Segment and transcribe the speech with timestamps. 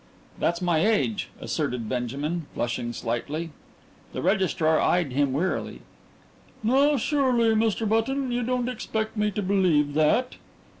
[0.39, 3.51] "That's my age," asserted Benjamin, flushing slightly.
[4.13, 5.81] The registrar eyed him wearily.
[6.63, 7.87] "Now surely, Mr.
[7.87, 10.37] Button, you don't expect me to believe that."